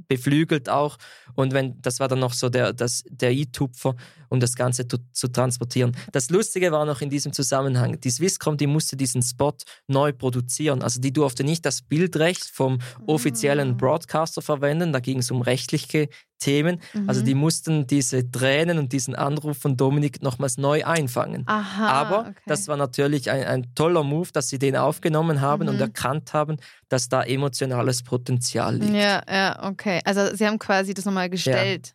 [0.07, 0.99] beflügelt auch.
[1.35, 3.97] Und wenn, das war dann noch so der, das, der i-Tupfer,
[4.33, 5.93] um das Ganze zu, zu, transportieren.
[6.13, 9.55] Das Lustige war noch in diesem Zusammenhang, die Swisscom, die musste diesen Spot
[9.89, 10.83] neu produzieren.
[10.83, 13.75] Also die durfte nicht das Bildrecht vom offiziellen Ah.
[13.75, 16.81] Broadcaster verwenden, da ging es um rechtliche Themen.
[17.07, 17.27] Also Mhm.
[17.27, 21.45] die mussten diese Tränen und diesen Anruf von Dominik nochmals neu einfangen.
[21.47, 21.87] Aha.
[21.89, 22.35] Aber okay.
[22.47, 25.83] das war natürlich ein, ein toller Move, dass sie den aufgenommen haben und Mhm.
[25.83, 26.57] erkannt haben,
[26.89, 28.93] dass da emotionales Potenzial liegt.
[28.95, 30.01] Ja, ja, okay.
[30.05, 31.95] Also sie haben quasi das nochmal gestellt.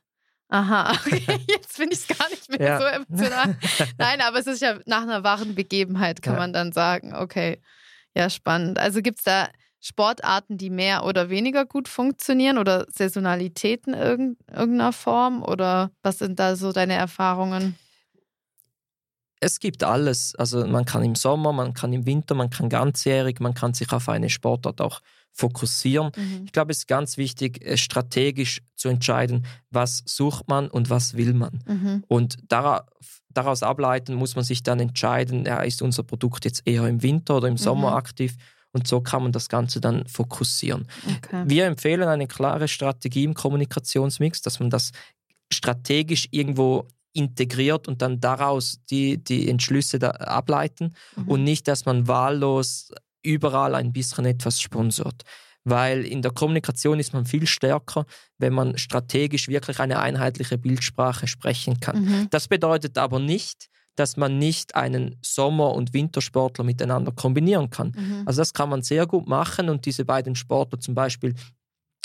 [0.50, 1.40] Aha, okay.
[1.50, 2.80] Jetzt finde ich es gar nicht mehr Ja.
[2.80, 3.58] so emotional.
[3.98, 6.40] Nein, aber es ist ja nach einer wahren Begebenheit, kann Ja.
[6.40, 7.14] man dann sagen.
[7.14, 7.62] Okay.
[8.16, 8.80] Ja, spannend.
[8.80, 14.94] Also gibt es da Sportarten, die mehr oder weniger gut funktionieren oder Saisonalitäten irgend, irgendeiner
[14.94, 15.44] Form?
[15.44, 17.78] Oder was sind da so deine Erfahrungen?
[19.40, 20.34] Es gibt alles.
[20.36, 23.92] Also man kann im Sommer, man kann im Winter, man kann ganzjährig, man kann sich
[23.92, 25.02] auf eine Sportart auch
[25.38, 26.12] fokussieren.
[26.16, 26.42] Mhm.
[26.46, 31.16] Ich glaube, es ist ganz wichtig, äh, strategisch zu entscheiden, was sucht man und was
[31.16, 31.64] will man.
[31.68, 32.04] Mhm.
[32.08, 32.82] Und darauf,
[33.30, 37.38] daraus ableiten muss man sich dann entscheiden, ja, ist unser Produkt jetzt eher im Winter
[37.38, 37.98] oder im Sommer Mhm.
[37.98, 38.36] aktiv.
[38.74, 40.88] Und so kann man das Ganze dann fokussieren.
[41.18, 41.44] Okay.
[41.48, 44.92] Wir empfehlen eine klare Strategie im Kommunikationsmix, dass man das
[45.52, 51.28] strategisch irgendwo integriert und dann daraus die, die Entschlüsse da ableiten Mhm.
[51.28, 52.92] und nicht, dass man wahllos
[53.28, 55.24] überall ein bisschen etwas sponsort.
[55.64, 58.06] Weil in der Kommunikation ist man viel stärker,
[58.38, 62.06] wenn man strategisch wirklich eine einheitliche Bildsprache sprechen kann.
[62.06, 62.28] Mhm.
[62.30, 67.94] Das bedeutet aber nicht, dass man nicht einen Sommer- und Wintersportler miteinander kombinieren kann.
[67.98, 68.24] Mhm.
[68.26, 71.34] Also das kann man sehr gut machen und diese beiden Sportler zum Beispiel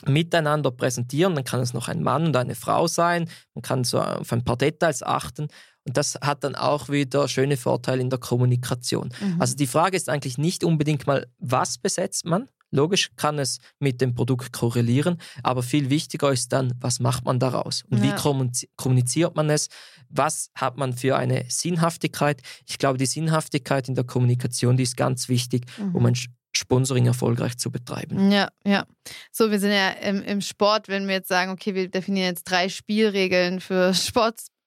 [0.06, 1.34] miteinander präsentieren.
[1.34, 3.28] Dann kann es noch ein Mann und eine Frau sein.
[3.54, 5.48] Man kann so auf ein paar Details achten.
[5.86, 9.10] Und das hat dann auch wieder schöne Vorteile in der Kommunikation.
[9.20, 9.40] Mhm.
[9.40, 12.48] Also die Frage ist eigentlich nicht unbedingt mal, was besetzt man?
[12.74, 17.38] Logisch kann es mit dem Produkt korrelieren, aber viel wichtiger ist dann, was macht man
[17.38, 18.16] daraus und wie Ja.
[18.16, 19.68] kommuniz- kommuniziert man es?
[20.08, 22.40] Was hat man für eine Sinnhaftigkeit?
[22.66, 25.94] Ich glaube, die Sinnhaftigkeit in der Kommunikation, die ist ganz wichtig, Mhm.
[25.94, 26.14] um ein
[26.56, 28.30] Sponsoring erfolgreich zu betreiben.
[28.30, 28.86] Ja, ja.
[29.32, 32.44] So, wir sind ja im, im Sport, wenn wir jetzt sagen, okay, wir definieren jetzt
[32.44, 33.92] drei Spielregeln für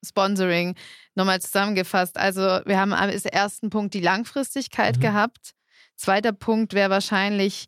[0.06, 0.76] Sportsponsoring,
[1.16, 2.18] nochmal zusammengefasst.
[2.18, 5.02] Also, wir haben als ersten Punkt die Langfristigkeit Mhm.
[5.02, 5.52] gehabt.
[5.96, 7.66] Zweiter Punkt wäre wahrscheinlich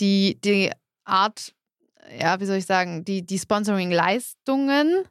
[0.00, 0.70] die, die
[1.04, 1.52] Art,
[2.18, 5.04] ja, wie soll ich sagen, die, die Sponsoring-Leistungen.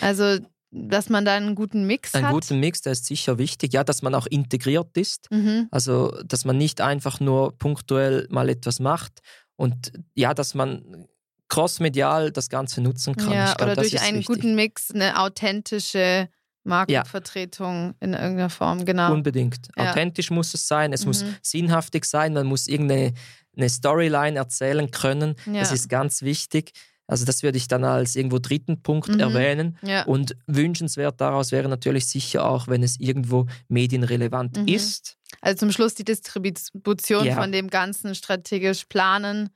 [0.00, 0.38] Also,
[0.70, 2.32] dass man da einen guten Mix Ein hat.
[2.32, 5.30] guter Mix, der ist sicher wichtig, ja, dass man auch integriert ist.
[5.30, 5.68] Mhm.
[5.70, 9.20] Also, dass man nicht einfach nur punktuell mal etwas macht
[9.56, 11.06] und ja, dass man
[11.52, 13.30] crossmedial das Ganze nutzen kann.
[13.32, 14.26] Ja, glaub, oder durch einen wichtig.
[14.26, 16.28] guten Mix eine authentische
[16.64, 19.12] Markenvertretung in irgendeiner Form, genau.
[19.12, 19.68] Unbedingt.
[19.76, 19.90] Ja.
[19.90, 21.36] Authentisch muss es sein, es muss Mhm.
[21.42, 23.12] sinnhaftig sein, man muss irgendeine
[23.54, 25.34] eine Storyline erzählen können.
[25.44, 25.60] Ja.
[25.60, 26.72] Das ist ganz wichtig.
[27.06, 29.20] Also das würde ich dann als irgendwo dritten Punkt Mhm.
[29.20, 29.78] erwähnen.
[29.82, 30.04] ja.
[30.04, 34.68] Und wünschenswert daraus wäre natürlich sicher auch, wenn es irgendwo medienrelevant Mhm.
[34.68, 35.18] ist.
[35.42, 37.34] Also zum Schluss die Distribution Ja.
[37.34, 39.50] von dem Ganzen strategisch planen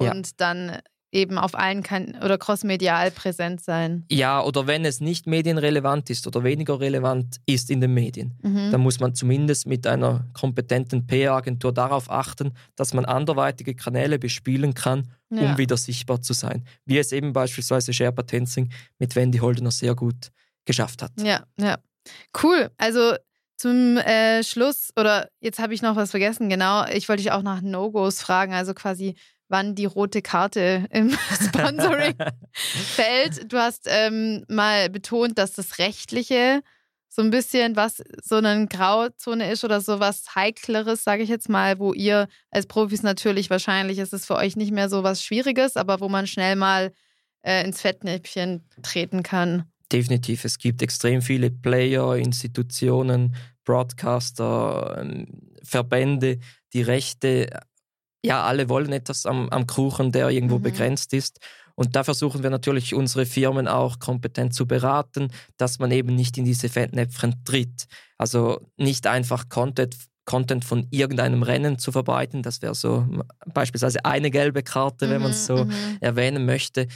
[0.00, 0.10] Ja.
[0.10, 0.78] und dann
[1.16, 4.04] eben auf allen kan oder crossmedial präsent sein.
[4.10, 8.70] Ja, oder wenn es nicht medienrelevant ist oder weniger relevant ist in den Medien, Mhm.
[8.70, 14.74] dann muss man zumindest mit einer kompetenten PR-Agentur darauf achten, dass man anderweitige Kanäle bespielen
[14.74, 15.58] kann, um Ja.
[15.58, 16.64] wieder sichtbar zu sein.
[16.84, 20.30] Wie es eben beispielsweise Sherpa Tenzing mit Wendy Holdener sehr gut
[20.66, 21.12] geschafft hat.
[21.20, 21.78] Ja, ja.
[22.42, 22.70] Cool.
[22.76, 23.14] Also
[23.56, 26.84] zum äh, Schluss, oder jetzt habe ich noch was vergessen, genau.
[26.92, 29.16] Ich wollte dich auch nach No-Gos fragen, also quasi,
[29.48, 31.10] wann die rote Karte im
[31.42, 32.14] Sponsoring
[32.52, 33.52] fällt.
[33.52, 36.62] Du hast ähm, mal betont, dass das Rechtliche
[37.08, 41.48] so ein bisschen was, so eine Grauzone ist oder so was Heikleres, sage ich jetzt
[41.48, 45.22] mal, wo ihr als Profis natürlich wahrscheinlich ist es für euch nicht mehr so was
[45.22, 46.92] Schwieriges, aber wo man schnell mal
[47.42, 49.64] äh, ins Fettnäpfchen treten kann.
[49.90, 55.26] Definitiv, es gibt extrem viele Player, Institutionen, Broadcaster, ähm,
[55.62, 56.38] Verbände,
[56.74, 57.60] die Rechte,
[58.26, 60.62] ja, alle wollen etwas am, am Kuchen, der irgendwo Mhm.
[60.62, 61.38] begrenzt ist.
[61.74, 66.38] Und da versuchen wir natürlich unsere Firmen auch kompetent zu beraten, dass man eben nicht
[66.38, 67.86] in diese Fettnäpfchen tritt.
[68.16, 72.42] Also nicht einfach Content, Content von irgendeinem Rennen zu verbreiten.
[72.42, 73.06] Das wäre so
[73.52, 75.96] beispielsweise eine gelbe Karte, wenn man es so Mhm, mhm.
[76.00, 76.88] erwähnen möchte.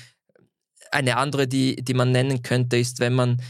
[0.91, 3.41] Eine andere, die, die man nennen könnte, ist, wenn man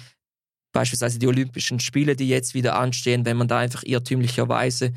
[0.73, 4.93] beispielsweise die Olympischen Spiele, die jetzt wieder anstehen, wenn man da einfach irrtümlicherweise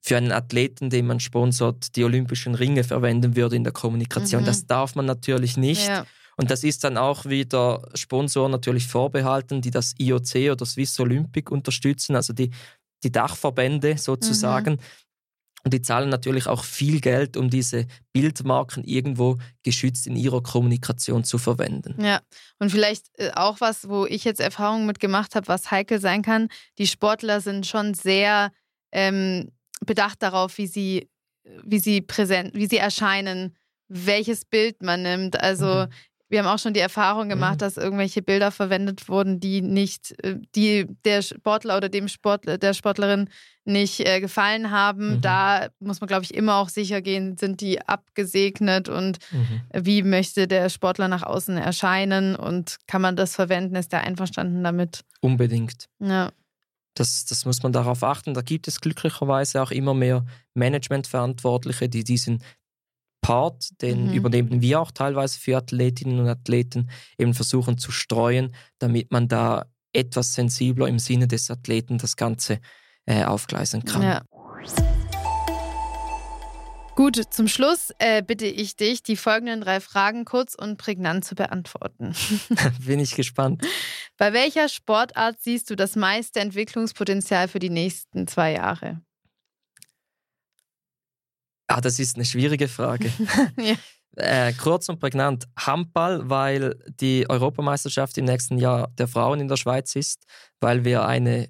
[0.00, 4.42] für einen Athleten, den man sponsort, die Olympischen Ringe verwenden würde in der Kommunikation.
[4.42, 4.46] Mhm.
[4.46, 5.86] Das darf man natürlich nicht.
[5.86, 6.06] Ja.
[6.36, 11.52] Und das ist dann auch wieder Sponsoren natürlich vorbehalten, die das IOC oder Swiss Olympic
[11.52, 12.50] unterstützen, also die,
[13.02, 14.78] die Dachverbände sozusagen.
[15.64, 21.24] Und die zahlen natürlich auch viel Geld, um diese Bildmarken irgendwo geschützt in ihrer Kommunikation
[21.24, 22.00] zu verwenden.
[22.02, 22.20] Ja,
[22.60, 26.22] und vielleicht äh, auch was, wo ich jetzt Erfahrungen mit gemacht habe, was heikel sein
[26.22, 26.48] kann.
[26.78, 28.52] Die Sportler sind schon sehr
[28.92, 29.50] ähm,
[29.86, 31.08] bedacht darauf, wie sie,
[31.64, 33.56] wie sie präsent, wie sie erscheinen,
[33.88, 35.40] welches Bild man nimmt.
[35.40, 35.88] Also mhm
[36.28, 37.58] wir haben auch schon die Erfahrung gemacht, mhm.
[37.58, 42.74] dass irgendwelche Bilder verwendet wurden, die nicht, äh, die der Sportler oder dem Sportler, der
[42.74, 43.30] Sportlerin
[43.64, 45.16] nicht äh, gefallen haben.
[45.16, 45.20] Mhm.
[45.22, 49.60] Da muss man, glaube ich, immer auch sicher gehen, sind die abgesegnet und mhm.
[49.74, 53.76] wie möchte der Sportler nach außen erscheinen und kann man das verwenden?
[53.76, 55.04] Ist der einverstanden damit?
[55.20, 55.88] Unbedingt.
[55.98, 56.30] Ja.
[56.98, 58.34] Das, das muss man darauf achten.
[58.34, 62.42] Da gibt es glücklicherweise auch immer mehr Managementverantwortliche, die diesen
[63.20, 64.14] Part, den mhm.
[64.14, 69.66] übernehmen wir auch teilweise für Athletinnen und Athleten, eben versuchen zu streuen, damit man da
[69.92, 72.60] etwas sensibler im Sinne des Athleten das Ganze
[73.06, 74.02] äh, aufgleisen kann.
[74.02, 74.22] Ja.
[76.98, 81.36] Gut, zum Schluss äh, bitte ich dich, die folgenden drei Fragen kurz und prägnant zu
[81.36, 82.12] beantworten.
[82.84, 83.64] Bin ich gespannt.
[84.18, 89.00] Bei welcher Sportart siehst du das meiste Entwicklungspotenzial für die nächsten zwei Jahre?
[91.68, 93.12] Ah, das ist eine schwierige Frage.
[93.56, 93.74] ja.
[94.16, 95.44] äh, kurz und prägnant.
[95.56, 100.24] Handball, weil die Europameisterschaft im nächsten Jahr der Frauen in der Schweiz ist,
[100.60, 101.48] weil wir eine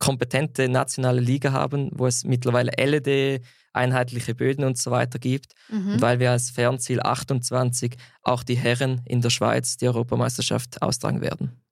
[0.00, 5.52] kompetente nationale Liga haben, wo es mittlerweile LED, einheitliche Böden und so weiter gibt.
[5.68, 5.92] Mhm.
[5.92, 11.20] Und weil wir als Fernziel 28 auch die Herren in der Schweiz die Europameisterschaft austragen
[11.20, 11.62] werden.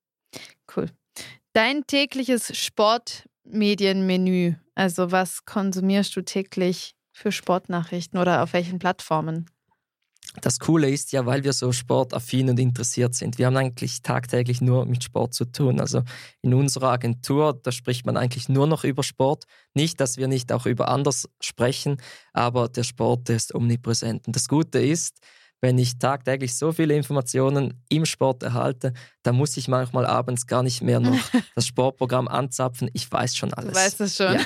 [0.75, 0.90] Cool.
[1.53, 9.49] Dein tägliches Sportmedienmenü, also was konsumierst du täglich für Sportnachrichten oder auf welchen Plattformen?
[10.42, 13.38] Das Coole ist ja, weil wir so sportaffin und interessiert sind.
[13.38, 15.81] Wir haben eigentlich tagtäglich nur mit Sport zu tun.
[15.81, 16.03] Also
[16.42, 19.44] in unserer Agentur, da spricht man eigentlich nur noch über Sport.
[19.72, 21.96] Nicht, dass wir nicht auch über anders sprechen,
[22.33, 24.27] aber der Sport ist omnipräsent.
[24.27, 25.20] Und das Gute ist,
[25.61, 28.92] wenn ich tagtäglich so viele Informationen im Sport erhalte,
[29.23, 31.19] dann muss ich manchmal abends gar nicht mehr noch
[31.55, 32.90] das Sportprogramm anzapfen.
[32.92, 33.73] Ich weiß schon alles.
[33.73, 34.35] Du weißt es schon.
[34.35, 34.40] Ja.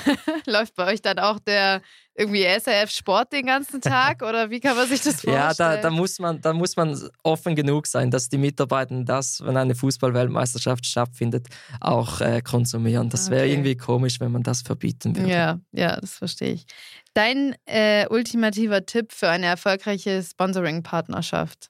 [0.59, 1.81] Läuft bei euch dann auch der
[2.15, 5.35] irgendwie SRF Sport den ganzen Tag oder wie kann man sich das vorstellen?
[5.35, 9.41] Ja, da, da, muss man, da muss man offen genug sein, dass die Mitarbeiter das,
[9.43, 11.47] wenn eine Fußballweltmeisterschaft stattfindet,
[11.79, 13.09] auch äh, konsumieren.
[13.09, 13.53] Das wäre okay.
[13.53, 15.29] irgendwie komisch, wenn man das verbieten würde.
[15.29, 16.65] Ja, ja, das verstehe ich.
[17.13, 21.69] Dein äh, ultimativer Tipp für eine erfolgreiche Sponsoring-Partnerschaft?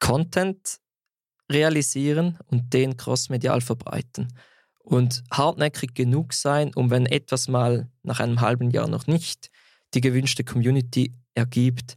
[0.00, 0.78] Content
[1.50, 4.28] realisieren und den crossmedial verbreiten
[4.84, 9.50] und hartnäckig genug sein, um wenn etwas mal nach einem halben Jahr noch nicht
[9.94, 11.96] die gewünschte Community ergibt,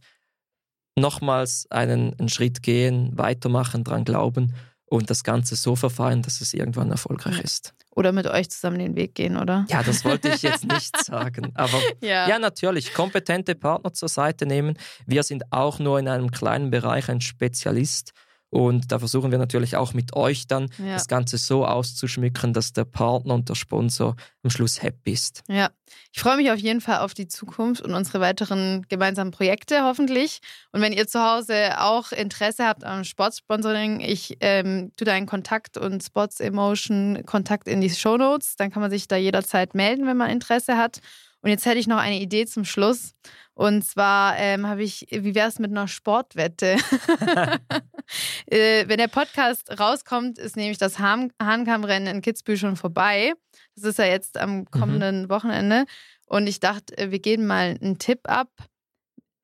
[0.96, 4.54] nochmals einen, einen Schritt gehen, weitermachen, dran glauben
[4.86, 7.74] und das Ganze so verfeinern, dass es irgendwann erfolgreich ist.
[7.94, 9.66] Oder mit euch zusammen den Weg gehen, oder?
[9.68, 11.50] Ja, das wollte ich jetzt nicht sagen.
[11.54, 12.28] Aber ja.
[12.28, 12.38] ja.
[12.38, 14.78] natürlich, kompetente Partner zur Seite nehmen.
[15.06, 18.12] Wir sind auch nur in einem kleinen Bereich ein Spezialist
[18.50, 20.94] und da versuchen wir natürlich auch mit euch dann ja.
[20.94, 25.42] das Ganze so auszuschmücken, dass der Partner und der Sponsor am Schluss happy ist.
[25.48, 25.70] Ja,
[26.12, 30.40] ich freue mich auf jeden Fall auf die Zukunft und unsere weiteren gemeinsamen Projekte hoffentlich.
[30.72, 35.76] Und wenn ihr zu Hause auch Interesse habt am Sportsponsoring, ich ähm, tue deinen Kontakt
[35.76, 38.56] und Sports Emotion Kontakt in die Show Notes.
[38.56, 41.00] Dann kann man sich da jederzeit melden, wenn man Interesse hat.
[41.40, 43.14] Und jetzt hätte ich noch eine Idee zum Schluss.
[43.54, 46.76] Und zwar ähm, habe ich, wie wäre es mit einer Sportwette?
[48.46, 53.32] äh, wenn der Podcast rauskommt, ist nämlich das Hahn Hahnkammrennen in Kitzbühel schon vorbei.
[53.74, 54.70] Das ist ja jetzt am mhm.
[54.70, 55.28] kommenden mhm.
[55.28, 55.86] Wochenende.
[56.26, 58.48] Und ich dachte, äh, wir geben mal einen Tipp ab.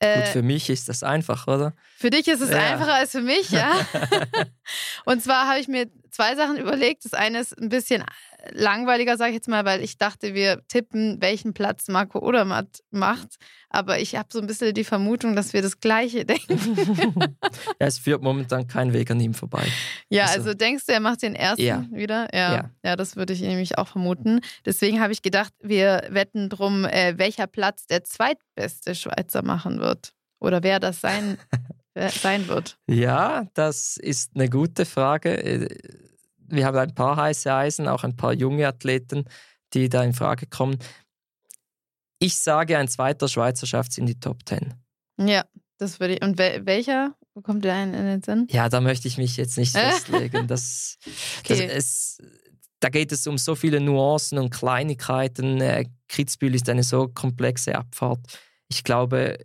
[0.01, 1.75] Äh, Gut, für mich ist das einfach, oder?
[1.97, 2.59] Für dich ist es ja.
[2.59, 3.73] einfacher als für mich, ja.
[5.05, 7.05] und zwar habe ich mir zwei Sachen überlegt.
[7.05, 8.05] Das eine ist ein bisschen
[8.53, 13.37] langweiliger, sage ich jetzt mal, weil ich dachte, wir tippen, welchen Platz Marco Odermatt macht.
[13.69, 16.57] Aber ich habe so ein bisschen die Vermutung, dass wir das Gleiche denken.
[17.81, 19.67] ja, es führt momentan kein Weg an ihm vorbei.
[20.09, 21.85] Ja, also, also denkst du, er macht den ersten ja.
[21.91, 22.29] wieder?
[22.33, 22.55] Ja.
[22.55, 22.71] ja.
[22.85, 22.97] ja.
[22.97, 24.41] das würde ich nämlich auch vermuten.
[24.65, 30.13] Deswegen habe ich gedacht, wir wetten drum, äh, welcher Platz der zweitbeste Schweizer machen wird.
[30.45, 31.39] Oder wer das sein,
[31.95, 32.77] sein wird.
[32.87, 35.69] Ja, das ist eine gute Frage äh,
[36.49, 39.25] wir haben ein paar heiße Eisen, auch ein paar junge Athleten,
[39.73, 40.79] die da in Frage kommen.
[42.19, 44.75] Ich sage, ein zweiter Schweizer schafft es in die Top Ten.
[45.19, 45.45] Ja,
[45.79, 46.23] das würde ich.
[46.23, 47.15] Und welcher?
[47.35, 48.47] Wo kommt der in den Sinn?
[48.51, 50.47] Ja, da möchte ich mich jetzt nicht festlegen.
[50.47, 50.99] Das,
[51.41, 51.67] okay.
[51.67, 52.19] das, es,
[52.81, 55.61] da geht es um so viele Nuancen und Kleinigkeiten.
[55.61, 58.21] Äh, Kitzbühel ist eine so komplexe Abfahrt.
[58.69, 59.37] Ich glaube,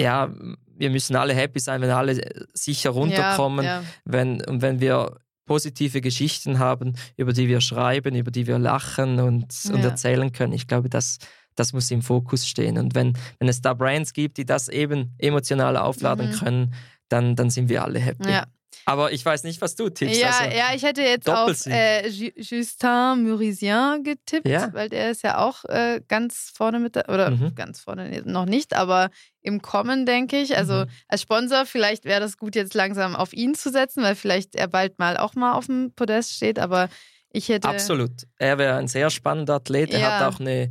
[0.00, 0.32] ja,
[0.76, 2.20] wir müssen alle happy sein, wenn alle
[2.54, 3.64] sicher runterkommen.
[3.64, 3.84] Ja, ja.
[4.04, 9.18] Wenn, und wenn wir positive Geschichten haben, über die wir schreiben, über die wir lachen
[9.20, 9.74] und, ja.
[9.74, 10.52] und erzählen können.
[10.52, 11.18] Ich glaube, das,
[11.56, 12.78] das muss im Fokus stehen.
[12.78, 16.34] Und wenn, wenn es da Brands gibt, die das eben emotional aufladen Mhm.
[16.34, 16.74] können,
[17.08, 18.30] dann, dann sind wir alle happy.
[18.30, 18.46] Ja.
[18.86, 20.20] Aber ich weiß nicht, was du tippst.
[20.20, 24.72] Ja, also, ja, ich hätte jetzt auf äh, Ju- Justin Murisien getippt, Ja.
[24.72, 27.54] weil der ist ja auch äh, ganz vorne mit, da- oder Mhm.
[27.54, 30.56] ganz vorne noch nicht, aber im Kommen, denke ich.
[30.56, 30.90] Also Mhm.
[31.08, 34.68] als Sponsor, vielleicht wäre das gut, jetzt langsam auf ihn zu setzen, weil vielleicht er
[34.68, 36.88] bald mal auch mal auf dem Podest steht, aber
[37.34, 37.68] ich hätte.
[37.68, 38.10] Absolut.
[38.38, 39.90] Er wäre ein sehr spannender Athlet.
[39.92, 40.18] Er Ja.
[40.20, 40.70] hat auch eine,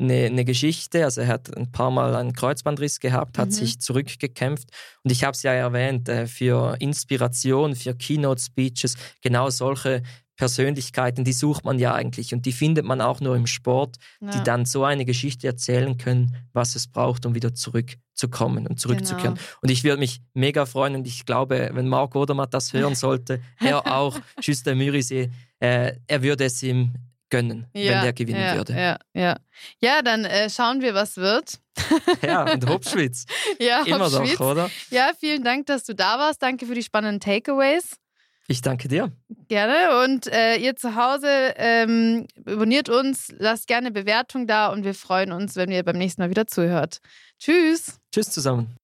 [0.00, 1.04] eine, eine Geschichte.
[1.04, 3.52] Also er hat ein paar Mal einen Kreuzbandriss gehabt, hat Mhm.
[3.52, 4.68] sich zurückgekämpft.
[5.04, 10.02] Und ich habe es ja erwähnt, äh, für Inspiration, für Keynote-Speeches, genau solche
[10.36, 14.38] Persönlichkeiten, die sucht man ja eigentlich und die findet man auch nur im Sport, die
[14.38, 14.42] Ja.
[14.42, 19.34] dann so eine Geschichte erzählen können, was es braucht, um wieder zurückzukommen und zurückzukehren.
[19.34, 19.46] Genau.
[19.60, 23.42] Und ich würde mich mega freuen und ich glaube, wenn Marc Odermatt das hören sollte,
[23.62, 26.94] er auch, Justin Mürisee, äh, er würde es ihm
[27.30, 28.72] gönnen, wenn der gewinnen ja, würde.
[28.74, 29.36] Ja, ja.
[29.80, 31.54] ja dann äh, schauen wir, was wird.
[32.22, 33.24] Ja, und Hopschwitz.
[33.58, 34.36] Ja, Immer auf Schwyz.
[34.36, 34.70] doch, oder?
[34.90, 36.42] Ja, vielen Dank, dass du da warst.
[36.42, 37.96] Danke für die spannenden Takeaways.
[38.48, 39.12] Ich danke dir.
[39.48, 40.04] Gerne.
[40.04, 45.30] Und äh, ihr zu Hause ähm, abonniert uns, lasst gerne Bewertung da und wir freuen
[45.30, 46.98] uns, wenn ihr beim nächsten Mal wieder zuhört.
[47.38, 48.00] Tschüss.
[48.12, 48.79] Tschüss zusammen.